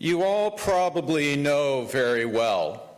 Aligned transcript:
You 0.00 0.22
all 0.22 0.52
probably 0.52 1.34
know 1.34 1.82
very 1.82 2.24
well 2.24 2.96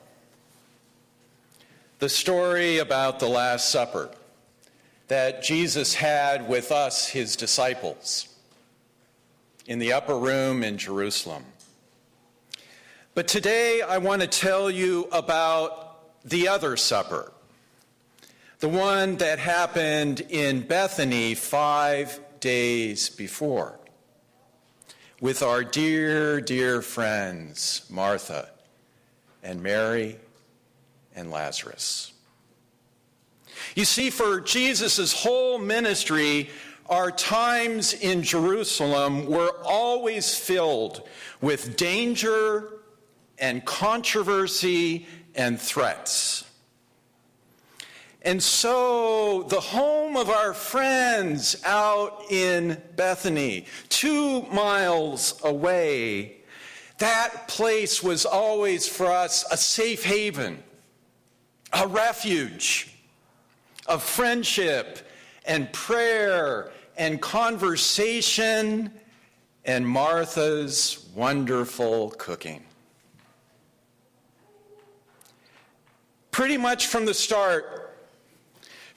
the 1.99 2.11
story 2.11 2.77
about 2.77 3.21
the 3.21 3.29
Last 3.29 3.71
Supper 3.71 4.11
that 5.09 5.43
Jesus 5.43 5.95
had 5.95 6.47
with 6.47 6.71
us, 6.71 7.09
his 7.09 7.37
disciples, 7.37 8.29
in 9.67 9.79
the 9.79 9.95
upper 9.95 10.19
room 10.19 10.63
in 10.63 10.77
Jerusalem. 10.77 11.45
But 13.15 13.27
today 13.29 13.81
I 13.81 13.97
want 13.97 14.21
to 14.21 14.29
tell 14.29 14.71
you 14.71 15.09
about 15.11 16.27
the 16.29 16.49
other 16.49 16.77
supper, 16.77 17.33
the 18.59 18.69
one 18.69 19.17
that 19.17 19.39
happened 19.39 20.21
in 20.29 20.61
Bethany 20.67 21.35
five 21.35 22.21
days 22.41 23.09
before 23.09 23.80
with 25.21 25.43
our 25.43 25.63
dear, 25.63 26.41
dear 26.41 26.81
friends, 26.81 27.87
Martha 27.91 28.49
and 29.43 29.63
Mary 29.63 30.17
and 31.15 31.31
Lazarus. 31.31 32.13
You 33.75 33.85
see, 33.85 34.11
for 34.11 34.41
Jesus' 34.41 35.13
whole 35.13 35.59
ministry, 35.59 36.49
our 36.89 37.11
times 37.11 37.93
in 37.93 38.23
Jerusalem 38.23 39.27
were 39.27 39.53
always 39.63 40.35
filled 40.35 41.07
with 41.41 41.77
danger 41.77 42.81
and 43.39 43.65
controversy 43.65 45.07
and 45.35 45.61
threats. 45.61 46.50
And 48.23 48.43
so, 48.43 49.45
the 49.45 49.61
home 49.61 50.17
of 50.17 50.29
our 50.29 50.53
friends 50.53 51.57
out 51.65 52.25
in 52.31 52.81
Bethany, 52.95 53.65
two 53.89 54.43
miles 54.43 55.41
away, 55.43 56.37
that 56.99 57.49
place 57.49 58.03
was 58.03 58.27
always 58.27 58.87
for 58.87 59.07
us 59.07 59.47
a 59.51 59.57
safe 59.57 60.05
haven, 60.05 60.63
a 61.73 61.87
refuge 61.87 62.95
of 63.87 64.03
friendship 64.03 64.99
and 65.47 65.73
prayer 65.73 66.71
and 66.99 67.23
conversation 67.23 68.93
and 69.65 69.87
Martha's 69.89 71.07
wonderful 71.15 72.11
cooking. 72.19 72.63
Pretty 76.31 76.59
much 76.59 76.87
from 76.87 77.07
the 77.07 77.15
start, 77.15 77.80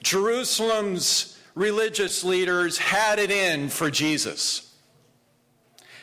Jerusalem's 0.04 1.40
religious 1.56 2.24
leaders 2.24 2.78
had 2.78 3.20
it 3.20 3.32
in 3.32 3.70
for 3.70 3.90
Jesus. 3.90 4.76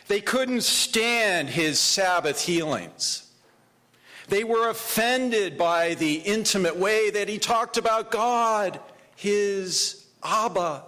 They 0.08 0.20
couldn't 0.20 0.62
stand 0.62 1.50
his 1.50 1.78
Sabbath 1.78 2.42
healings. 2.42 3.30
They 4.28 4.42
were 4.42 4.70
offended 4.70 5.58
by 5.58 5.94
the 5.94 6.14
intimate 6.14 6.76
way 6.76 7.10
that 7.10 7.28
he 7.28 7.38
talked 7.38 7.76
about 7.76 8.10
God, 8.10 8.80
his 9.16 10.06
Abba. 10.22 10.84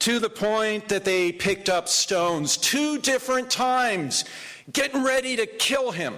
To 0.00 0.18
the 0.18 0.30
point 0.30 0.88
that 0.88 1.04
they 1.04 1.32
picked 1.32 1.68
up 1.68 1.88
stones 1.88 2.56
two 2.56 2.98
different 2.98 3.50
times, 3.50 4.24
getting 4.72 5.02
ready 5.02 5.36
to 5.36 5.46
kill 5.46 5.90
him. 5.90 6.16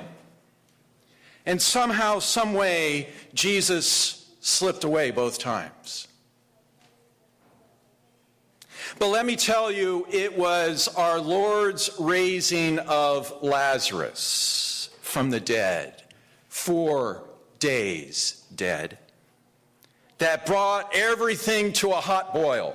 And 1.46 1.60
somehow, 1.60 2.18
some 2.18 2.54
way, 2.54 3.08
Jesus 3.34 4.21
slipped 4.42 4.82
away 4.82 5.12
both 5.12 5.38
times. 5.38 6.08
But 8.98 9.08
let 9.08 9.24
me 9.24 9.36
tell 9.36 9.70
you, 9.70 10.04
it 10.10 10.36
was 10.36 10.88
our 10.88 11.20
Lord's 11.20 11.90
raising 11.98 12.80
of 12.80 13.32
Lazarus 13.42 14.90
from 15.00 15.30
the 15.30 15.40
dead, 15.40 16.02
four 16.48 17.24
days 17.60 18.44
dead, 18.54 18.98
that 20.18 20.44
brought 20.44 20.94
everything 20.94 21.72
to 21.74 21.90
a 21.92 22.00
hot 22.00 22.34
boil. 22.34 22.74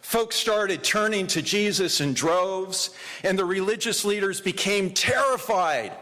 Folks 0.00 0.36
started 0.36 0.84
turning 0.84 1.26
to 1.26 1.42
Jesus 1.42 2.00
in 2.00 2.14
droves, 2.14 2.90
and 3.24 3.38
the 3.38 3.44
religious 3.44 4.04
leaders 4.04 4.40
became 4.40 4.90
terrified, 4.90 5.92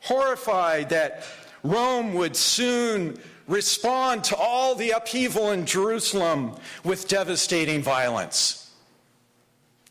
horrified 0.00 0.88
that 0.88 1.24
Rome 1.64 2.12
would 2.14 2.36
soon 2.36 3.18
respond 3.48 4.22
to 4.24 4.36
all 4.36 4.74
the 4.74 4.90
upheaval 4.90 5.50
in 5.50 5.66
Jerusalem 5.66 6.56
with 6.84 7.08
devastating 7.08 7.82
violence. 7.82 8.70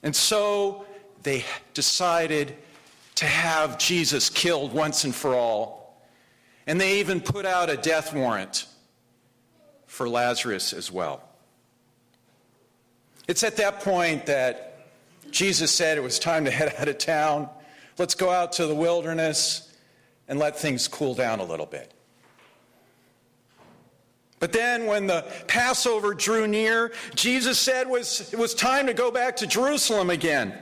And 0.03 0.15
so 0.15 0.85
they 1.23 1.43
decided 1.73 2.55
to 3.15 3.25
have 3.25 3.79
Jesus 3.79 4.29
killed 4.29 4.71
once 4.71 5.03
and 5.03 5.13
for 5.13 5.33
all. 5.35 6.05
And 6.67 6.79
they 6.79 6.99
even 6.99 7.19
put 7.19 7.45
out 7.45 7.69
a 7.69 7.77
death 7.77 8.13
warrant 8.13 8.67
for 9.87 10.07
Lazarus 10.07 10.73
as 10.73 10.91
well. 10.91 11.23
It's 13.27 13.43
at 13.43 13.57
that 13.57 13.79
point 13.79 14.27
that 14.27 14.69
Jesus 15.31 15.71
said 15.71 15.97
it 15.97 16.01
was 16.01 16.19
time 16.19 16.45
to 16.45 16.51
head 16.51 16.75
out 16.77 16.87
of 16.87 16.99
town. 16.99 17.49
Let's 17.97 18.15
go 18.15 18.29
out 18.29 18.53
to 18.53 18.67
the 18.67 18.75
wilderness 18.75 19.72
and 20.27 20.39
let 20.39 20.57
things 20.57 20.87
cool 20.87 21.13
down 21.15 21.39
a 21.39 21.43
little 21.43 21.65
bit. 21.65 21.93
But 24.39 24.51
then, 24.51 24.87
when 24.87 25.07
the 25.07 25.25
Passover 25.47 26.13
drew 26.13 26.47
near, 26.47 26.91
Jesus 27.15 27.57
said 27.57 27.87
it 27.87 27.89
was, 27.89 28.33
it 28.33 28.37
was 28.37 28.53
time 28.53 28.87
to 28.87 28.93
go 28.93 29.09
back 29.09 29.37
to 29.37 29.47
Jerusalem 29.47 30.09
again. 30.09 30.53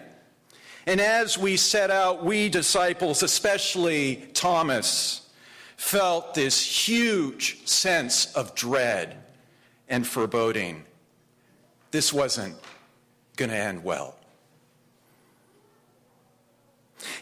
And 0.85 1.01
as 1.01 1.37
we 1.37 1.57
set 1.57 1.89
out, 1.89 2.23
we 2.23 2.49
disciples, 2.49 3.23
especially 3.23 4.27
Thomas, 4.33 5.29
felt 5.77 6.35
this 6.35 6.63
huge 6.87 7.67
sense 7.67 8.31
of 8.35 8.53
dread 8.53 9.17
and 9.89 10.05
foreboding. 10.05 10.83
This 11.89 12.13
wasn't 12.13 12.55
going 13.35 13.49
to 13.49 13.57
end 13.57 13.83
well. 13.83 14.15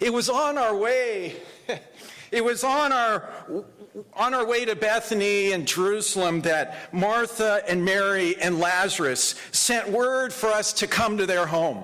It 0.01 0.13
was 0.13 0.29
on 0.29 0.57
our 0.57 0.75
way 0.75 1.37
it 2.31 2.43
was 2.43 2.63
on 2.63 2.91
our, 2.91 3.29
on 4.13 4.33
our 4.33 4.45
way 4.45 4.65
to 4.65 4.75
Bethany 4.75 5.51
and 5.51 5.67
Jerusalem 5.67 6.41
that 6.41 6.93
Martha 6.93 7.63
and 7.67 7.83
Mary 7.83 8.35
and 8.39 8.59
Lazarus 8.59 9.35
sent 9.51 9.89
word 9.89 10.31
for 10.33 10.47
us 10.47 10.73
to 10.73 10.87
come 10.87 11.17
to 11.17 11.25
their 11.25 11.45
home 11.45 11.83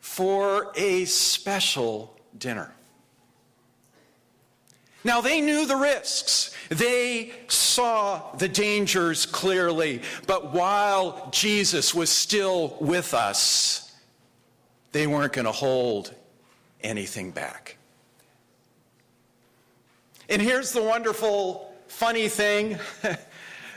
for 0.00 0.72
a 0.76 1.04
special 1.04 2.16
dinner. 2.36 2.72
Now, 5.02 5.20
they 5.20 5.40
knew 5.40 5.66
the 5.66 5.76
risks. 5.76 6.54
They 6.68 7.32
saw 7.48 8.34
the 8.36 8.48
dangers 8.48 9.24
clearly. 9.24 10.02
But 10.26 10.52
while 10.52 11.30
Jesus 11.32 11.94
was 11.94 12.10
still 12.10 12.76
with 12.80 13.14
us, 13.14 13.94
they 14.92 15.06
weren't 15.06 15.32
going 15.32 15.46
to 15.46 15.52
hold 15.52 16.14
anything 16.82 17.30
back. 17.30 17.76
And 20.30 20.40
here's 20.40 20.72
the 20.72 20.82
wonderful, 20.82 21.74
funny 21.88 22.28
thing 22.28 22.78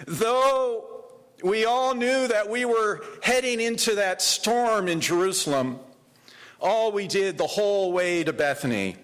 though 0.08 1.03
we 1.44 1.66
all 1.66 1.96
knew 1.96 2.28
that 2.28 2.47
we 2.47 2.64
were 2.64 3.03
heading 3.24 3.59
into 3.59 3.96
that 3.96 4.22
storm 4.22 4.88
in 4.88 5.02
Jerusalem, 5.02 5.80
all 6.62 6.92
we 6.92 7.08
did 7.08 7.40
the 7.40 7.47
whole 7.47 7.92
way 7.92 8.24
to 8.24 8.31
Bethany 8.31 8.97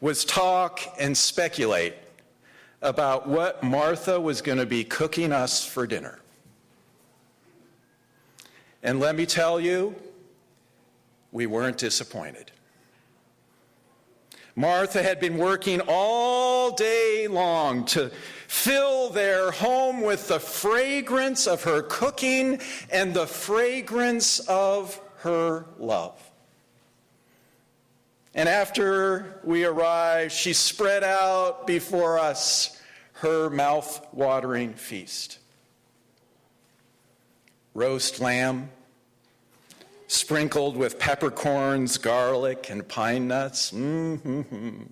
was 0.00 0.24
talk 0.24 0.80
and 0.98 1.16
speculate 1.16 1.94
about 2.82 3.28
what 3.28 3.62
Martha 3.62 4.20
was 4.20 4.42
going 4.42 4.58
to 4.58 4.66
be 4.66 4.82
cooking 4.82 5.32
us 5.32 5.64
for 5.64 5.86
dinner. 5.86 6.18
And 8.82 8.98
let 8.98 9.14
me 9.14 9.26
tell 9.26 9.60
you, 9.60 9.94
we 11.30 11.46
weren't 11.46 11.78
disappointed. 11.78 12.50
Martha 14.58 15.00
had 15.00 15.20
been 15.20 15.38
working 15.38 15.80
all 15.86 16.72
day 16.72 17.28
long 17.28 17.84
to 17.84 18.10
fill 18.48 19.08
their 19.08 19.52
home 19.52 20.00
with 20.00 20.26
the 20.26 20.40
fragrance 20.40 21.46
of 21.46 21.62
her 21.62 21.80
cooking 21.82 22.60
and 22.90 23.14
the 23.14 23.28
fragrance 23.28 24.40
of 24.40 25.00
her 25.18 25.64
love. 25.78 26.20
And 28.34 28.48
after 28.48 29.40
we 29.44 29.64
arrived, 29.64 30.32
she 30.32 30.52
spread 30.52 31.04
out 31.04 31.64
before 31.68 32.18
us 32.18 32.82
her 33.12 33.50
mouth 33.50 34.04
watering 34.12 34.74
feast 34.74 35.38
roast 37.74 38.18
lamb 38.18 38.70
sprinkled 40.08 40.76
with 40.76 40.98
peppercorns, 40.98 41.98
garlic, 41.98 42.70
and 42.70 42.86
pine 42.88 43.28
nuts. 43.28 43.70
Mm-hmm. 43.70 44.82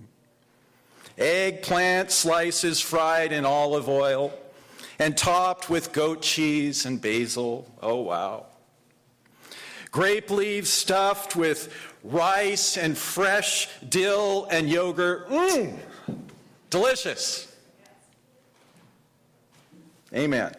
Eggplant 1.19 2.11
slices 2.11 2.81
fried 2.81 3.33
in 3.33 3.45
olive 3.47 3.89
oil 3.89 4.33
and 4.99 5.17
topped 5.17 5.69
with 5.71 5.93
goat 5.93 6.23
cheese 6.23 6.85
and 6.87 7.01
basil. 7.01 7.67
Oh, 7.83 7.97
wow. 8.03 8.47
grape 9.91 10.31
leaves 10.31 10.69
stuffed 10.69 11.35
with 11.35 11.73
rice 12.05 12.77
and 12.77 12.97
fresh 12.97 13.69
dill 13.89 14.47
and 14.51 14.69
yogurt. 14.69 15.29
Mmm, 15.31 15.79
delicious. 16.69 17.55
Amen. 20.15 20.55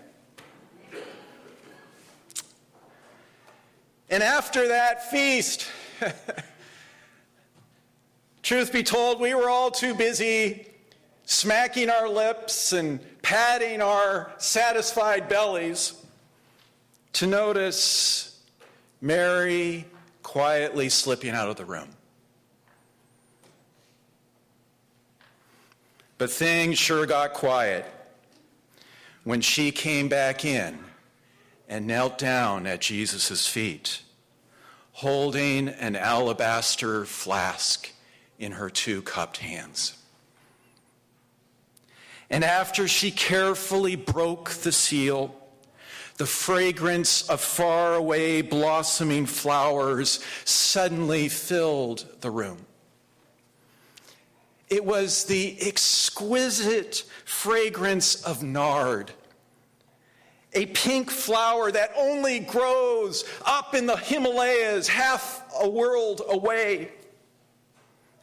And 4.10 4.24
after 4.24 4.70
that 4.70 5.10
feast, 5.12 5.68
truth 8.42 8.72
be 8.72 8.84
told, 8.84 9.20
we 9.20 9.34
were 9.34 9.50
all 9.50 9.70
too 9.70 9.94
busy 9.94 10.68
smacking 11.26 11.90
our 11.90 12.08
lips 12.08 12.72
and 12.72 13.00
patting 13.22 13.82
our 13.82 14.32
satisfied 14.38 15.28
bellies 15.28 16.02
to 17.14 17.28
notice 17.28 18.40
Mary 19.02 19.86
quietly 20.24 20.88
slipping 20.88 21.32
out 21.32 21.50
of 21.50 21.58
the 21.58 21.66
room. 21.66 21.90
But 26.18 26.32
things 26.32 26.80
sure 26.80 27.06
got 27.06 27.34
quiet 27.34 27.86
when 29.26 29.42
she 29.42 29.72
came 29.72 30.08
back 30.08 30.46
in 30.46 30.87
and 31.68 31.86
knelt 31.88 32.18
down 32.18 32.66
at 32.66 32.82
Jesus' 32.82 33.48
feet, 33.48 34.02
holding 34.94 35.68
an 35.68 35.96
alabaster 35.96 37.06
flask 37.06 37.92
in 38.40 38.54
her 38.54 38.70
two 38.70 39.02
cupped 39.02 39.38
hands. 39.38 39.98
And 42.30 42.44
after 42.44 42.88
she 42.88 43.12
carefully 43.12 43.96
broke 43.96 44.50
the 44.50 44.72
seal, 44.72 45.36
the 46.18 46.26
fragrance 46.26 47.30
of 47.30 47.40
faraway 47.40 48.42
blossoming 48.42 49.26
flowers 49.26 50.20
suddenly 50.46 51.30
filled 51.30 52.06
the 52.22 52.32
room. 52.32 52.66
It 54.70 54.84
was 54.84 55.26
the 55.26 55.56
exquisite 55.62 57.06
fragrance 57.24 58.22
of 58.24 58.44
nard 58.44 59.14
a 60.58 60.66
pink 60.66 61.12
flower 61.12 61.72
that 61.72 61.92
only 61.96 62.40
grows 62.40 63.26
up 63.46 63.76
in 63.76 63.86
the 63.86 63.96
Himalayas, 63.96 64.88
half 64.88 65.44
a 65.62 65.70
world 65.70 66.24
away. 66.30 66.90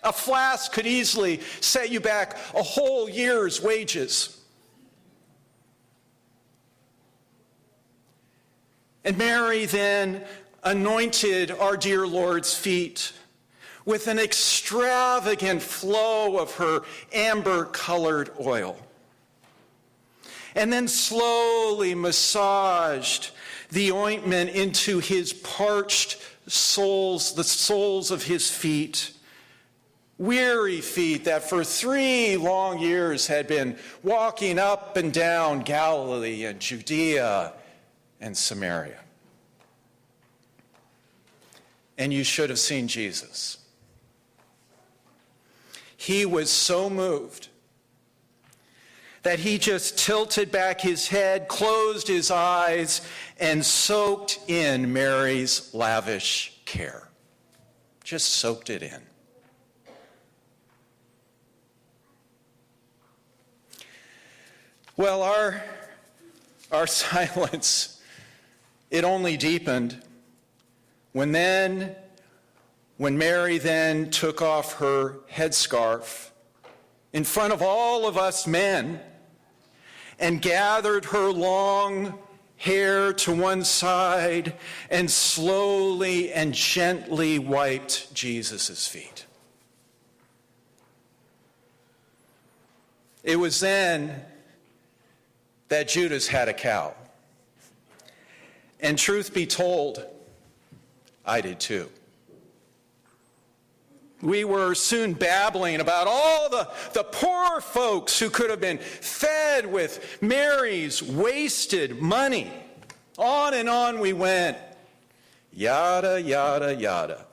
A 0.03 0.13
flask 0.13 0.73
could 0.73 0.85
easily 0.85 1.41
set 1.61 1.91
you 1.91 2.01
back 2.01 2.37
a 2.57 2.63
whole 2.63 3.09
year's 3.09 3.63
wages. 3.63 4.41
And 9.05 9.17
Mary 9.17 9.67
then 9.67 10.25
anointed 10.65 11.53
our 11.53 11.77
dear 11.77 12.05
Lord's 12.05 12.53
feet 12.53 13.13
with 13.85 14.09
an 14.09 14.19
extravagant 14.19 15.63
flow 15.63 16.39
of 16.39 16.53
her 16.57 16.83
amber 17.13 17.67
colored 17.67 18.31
oil 18.41 18.77
and 20.55 20.73
then 20.73 20.89
slowly 20.89 21.95
massaged 21.95 23.31
the 23.71 23.93
ointment 23.93 24.51
into 24.51 25.01
his 25.01 25.33
parched 25.33 26.19
soles, 26.47 27.35
the 27.35 27.45
soles 27.45 28.11
of 28.11 28.23
his 28.23 28.51
feet. 28.51 29.13
Weary 30.17 30.81
feet 30.81 31.25
that 31.25 31.49
for 31.49 31.65
three 31.65 32.37
long 32.37 32.79
years 32.79 33.27
had 33.27 33.49
been 33.49 33.77
walking 34.05 34.61
up 34.61 34.97
and 34.97 35.13
down 35.13 35.61
Galilee 35.61 36.45
and 36.45 36.61
Judea 36.61 37.53
and 38.21 38.37
Samaria. 38.37 39.01
And 41.99 42.13
you 42.13 42.23
should 42.23 42.51
have 42.51 42.61
seen 42.61 42.87
Jesus. 42.87 43.59
He 45.97 46.27
was 46.27 46.51
so 46.51 46.91
moved 46.91 47.49
that 49.25 49.39
he 49.39 49.57
just 49.59 49.99
tilted 49.99 50.53
back 50.53 50.83
his 50.83 51.09
head, 51.09 51.49
closed 51.49 52.07
his 52.07 52.31
eyes, 52.31 53.01
and 53.41 53.65
soaked 53.65 54.39
in 54.49 54.93
Mary's 54.93 55.73
lavish 55.73 56.53
care. 56.67 57.09
Just 58.05 58.35
soaked 58.35 58.69
it 58.69 58.83
in. 58.83 59.01
Well, 64.97 65.23
our, 65.23 65.65
our 66.71 66.87
silence, 66.87 68.03
it 68.91 69.05
only 69.05 69.39
deepened 69.39 70.03
when 71.13 71.33
then, 71.33 71.97
when 72.99 73.17
Mary 73.17 73.57
then 73.57 74.11
took 74.11 74.43
off 74.43 74.75
her 74.75 75.21
headscarf 75.33 76.31
in 77.15 77.25
front 77.25 77.55
of 77.55 77.63
all 77.63 78.07
of 78.07 78.19
us 78.19 78.47
men 78.47 79.01
and 80.19 80.41
gathered 80.41 81.07
her 81.07 81.31
long 81.31 82.19
hair 82.57 83.13
to 83.13 83.35
one 83.35 83.65
side 83.65 84.55
and 84.91 85.11
slowly 85.11 86.33
and 86.33 86.55
gently 86.55 87.39
wiped 87.39 88.13
Jesus' 88.15 88.87
feet. 88.87 89.27
It 93.23 93.37
was 93.37 93.61
then 93.61 94.23
that 95.69 95.89
Judas 95.89 96.29
had 96.29 96.49
a 96.49 96.53
cow. 96.53 96.95
And 98.81 98.99
truth 98.99 99.33
be 99.33 99.47
told, 99.47 100.05
I 101.25 101.41
did 101.41 101.59
too 101.59 101.91
we 104.25 104.45
were 104.45 104.75
soon 104.75 105.13
babbling 105.13 105.81
about 105.81 106.07
all 106.07 106.49
the, 106.49 106.69
the 106.95 107.05
poor 107.05 107.61
folks 107.61 108.19
who 108.19 108.31
could 108.31 108.51
have 108.51 108.61
been 108.61 108.79
fed 108.79 109.71
with 109.71 110.19
Mary's 110.23 111.03
wasted 111.03 112.01
money. 112.01 112.51
On 113.19 113.55
and 113.55 113.69
on 113.69 114.01
we 114.01 114.13
went. 114.13 114.57
Yada, 115.53 116.21
yada, 116.21 116.75
yada. 116.75 117.27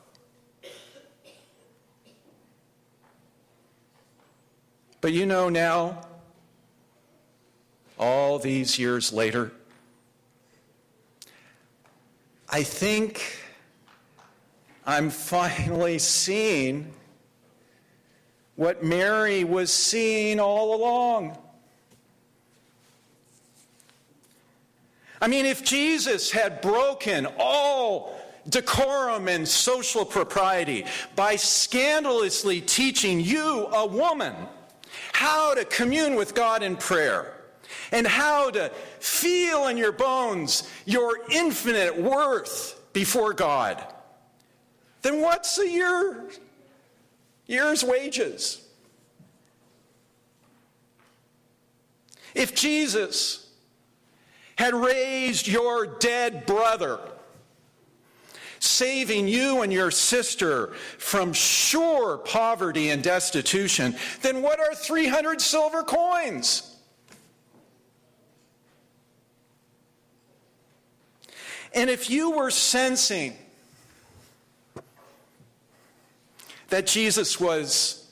But 4.99 5.13
you 5.13 5.25
know 5.25 5.49
now, 5.49 6.05
all 7.97 8.37
these 8.37 8.77
years 8.77 9.11
later, 9.11 9.51
I 12.47 12.61
think 12.61 13.39
I'm 14.85 15.09
finally 15.09 15.99
seeing 15.99 16.91
what 18.55 18.83
Mary 18.83 19.43
was 19.43 19.71
seeing 19.71 20.39
all 20.39 20.75
along. 20.75 21.37
I 25.21 25.27
mean, 25.27 25.45
if 25.45 25.63
Jesus 25.63 26.31
had 26.31 26.61
broken 26.61 27.27
all 27.37 28.19
decorum 28.49 29.27
and 29.27 29.47
social 29.47 30.03
propriety 30.03 30.85
by 31.15 31.35
scandalously 31.35 32.59
teaching 32.59 33.19
you, 33.19 33.67
a 33.67 33.85
woman, 33.85 34.33
how 35.13 35.53
to 35.53 35.63
commune 35.65 36.15
with 36.15 36.33
God 36.33 36.63
in 36.63 36.75
prayer 36.75 37.33
and 37.91 38.07
how 38.07 38.49
to 38.49 38.69
feel 38.99 39.67
in 39.67 39.77
your 39.77 39.91
bones 39.91 40.67
your 40.85 41.19
infinite 41.29 41.95
worth 41.95 42.81
before 42.93 43.33
God 43.33 43.85
then 45.01 45.21
what's 45.21 45.57
a 45.57 45.67
year, 45.67 46.29
year's 47.47 47.83
wages? 47.83 48.67
If 52.33 52.55
Jesus 52.55 53.49
had 54.55 54.73
raised 54.73 55.47
your 55.47 55.85
dead 55.85 56.45
brother, 56.45 56.99
saving 58.59 59.27
you 59.27 59.63
and 59.63 59.73
your 59.73 59.89
sister 59.89 60.67
from 60.99 61.33
sure 61.33 62.17
poverty 62.17 62.91
and 62.91 63.03
destitution, 63.03 63.95
then 64.21 64.41
what 64.43 64.59
are 64.59 64.75
300 64.75 65.41
silver 65.41 65.81
coins? 65.81 66.75
And 71.73 71.89
if 71.89 72.09
you 72.09 72.31
were 72.31 72.51
sensing 72.51 73.35
that 76.71 76.87
Jesus 76.87 77.39
was 77.39 78.11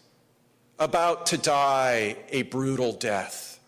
about 0.78 1.26
to 1.28 1.38
die 1.38 2.16
a 2.30 2.44
brutal 2.44 2.94
death 2.94 3.60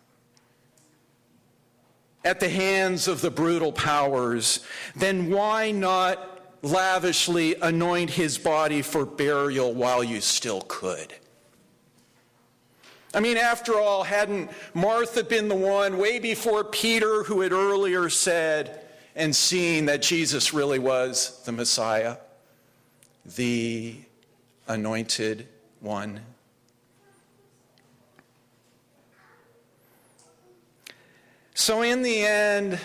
at 2.23 2.39
the 2.39 2.49
hands 2.49 3.07
of 3.07 3.21
the 3.21 3.31
brutal 3.31 3.71
powers, 3.71 4.63
then 4.95 5.31
why 5.31 5.71
not 5.71 6.39
lavishly 6.61 7.55
anoint 7.61 8.11
his 8.11 8.37
body 8.37 8.81
for 8.81 9.05
burial 9.05 9.73
while 9.73 10.03
you 10.03 10.21
still 10.21 10.61
could? 10.67 11.13
I 13.13 13.19
mean, 13.19 13.37
after 13.37 13.79
all, 13.79 14.03
hadn't 14.03 14.51
Martha 14.73 15.23
been 15.23 15.47
the 15.47 15.55
one 15.55 15.97
way 15.97 16.19
before 16.19 16.63
Peter 16.63 17.23
who 17.23 17.41
had 17.41 17.51
earlier 17.51 18.09
said, 18.09 18.85
and 19.15 19.35
seen 19.35 19.87
that 19.87 20.01
Jesus 20.01 20.53
really 20.53 20.79
was 20.79 21.41
the 21.43 21.51
Messiah, 21.51 22.17
the 23.25 23.95
anointed 24.71 25.47
one. 25.81 26.21
So, 31.53 31.81
in 31.81 32.01
the 32.01 32.25
end, 32.25 32.79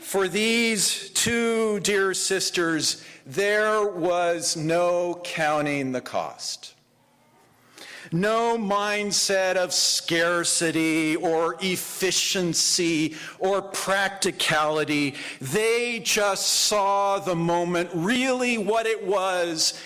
for 0.00 0.28
these 0.28 1.10
two 1.10 1.80
dear 1.80 2.14
sisters, 2.14 3.04
there 3.26 3.86
was 3.86 4.56
no 4.56 5.20
counting 5.24 5.92
the 5.92 6.00
cost. 6.00 6.74
No 8.10 8.56
mindset 8.56 9.56
of 9.56 9.74
scarcity 9.74 11.16
or 11.16 11.56
efficiency 11.60 13.16
or 13.38 13.60
practicality. 13.60 15.14
They 15.40 16.00
just 16.02 16.46
saw 16.46 17.18
the 17.18 17.36
moment 17.36 17.90
really 17.92 18.56
what 18.56 18.86
it 18.86 19.04
was 19.04 19.78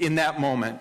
in 0.00 0.16
that 0.16 0.40
moment. 0.40 0.80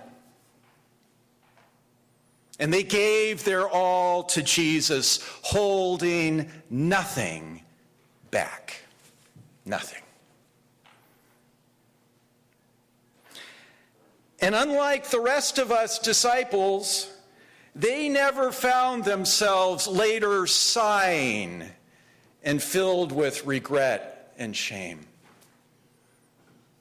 And 2.60 2.74
they 2.74 2.84
gave 2.84 3.46
their 3.46 3.70
all 3.70 4.24
to 4.24 4.42
Jesus, 4.44 5.20
holding 5.42 6.50
nothing 6.70 7.62
back. 8.32 8.82
Nothing. 9.66 10.02
And 14.42 14.56
unlike 14.56 15.10
the 15.10 15.20
rest 15.20 15.58
of 15.58 15.72
us 15.72 16.00
disciples, 16.00 17.10
they 17.76 18.10
never 18.10 18.52
found 18.52 19.04
themselves 19.06 19.88
later 19.88 20.48
sighing 20.48 21.64
and 22.44 22.62
filled 22.62 23.12
with 23.12 23.46
regret 23.46 24.34
and 24.38 24.56
shame. 24.56 25.02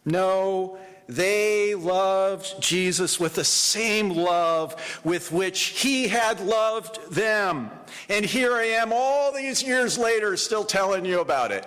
No, 0.04 0.78
they 1.08 1.74
loved 1.74 2.60
Jesus 2.60 3.18
with 3.18 3.34
the 3.34 3.44
same 3.44 4.10
love 4.10 5.00
with 5.04 5.32
which 5.32 5.60
he 5.60 6.06
had 6.06 6.38
loved 6.40 7.10
them. 7.10 7.70
And 8.10 8.26
here 8.26 8.54
I 8.54 8.64
am, 8.64 8.92
all 8.92 9.32
these 9.32 9.62
years 9.62 9.96
later, 9.96 10.36
still 10.36 10.64
telling 10.64 11.06
you 11.06 11.20
about 11.20 11.50
it. 11.50 11.66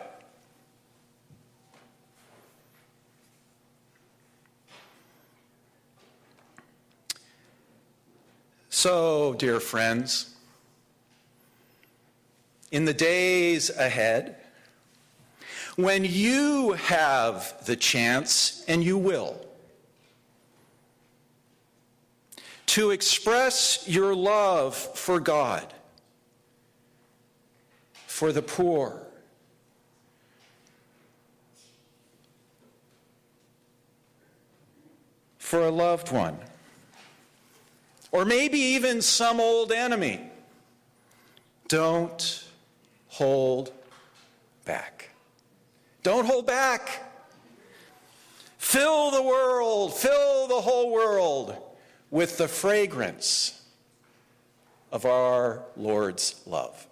So, 8.70 9.34
dear 9.34 9.60
friends, 9.60 10.36
in 12.72 12.86
the 12.86 12.94
days 12.94 13.70
ahead, 13.70 14.41
when 15.76 16.06
you 16.06 16.74
have 16.74 17.66
the 17.66 17.76
chance, 17.76 18.64
and 18.68 18.84
you 18.84 18.98
will, 18.98 19.46
to 22.66 22.92
express 22.92 23.88
your 23.88 24.16
love 24.16 24.76
for 24.76 25.20
God, 25.20 25.74
for 28.06 28.32
the 28.32 28.42
poor, 28.42 29.02
for 35.38 35.62
a 35.62 35.70
loved 35.72 36.12
one 36.12 36.38
or 38.12 38.26
maybe 38.26 38.60
even 38.60 39.02
some 39.02 39.40
old 39.40 39.72
enemy. 39.72 40.20
Don't 41.68 42.44
hold 43.08 43.72
back. 44.66 45.11
Don't 46.04 46.26
hold 46.26 46.48
back. 46.48 47.08
Fill 48.58 49.12
the 49.12 49.22
world, 49.22 49.94
fill 49.94 50.48
the 50.48 50.62
whole 50.62 50.92
world 50.92 51.56
with 52.10 52.38
the 52.38 52.48
fragrance 52.48 53.62
of 54.92 55.06
our 55.06 55.64
Lord's 55.76 56.42
love. 56.46 56.88